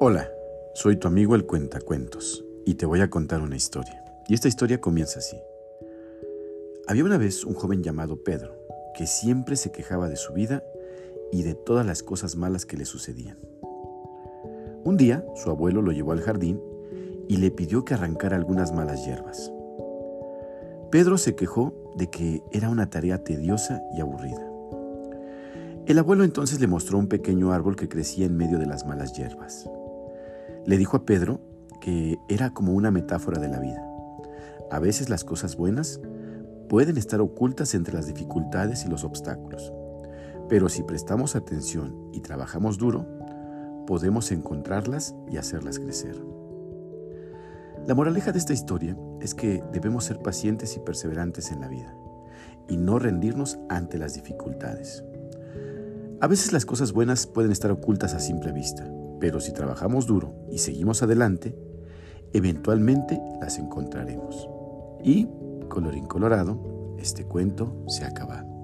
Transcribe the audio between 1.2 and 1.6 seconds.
el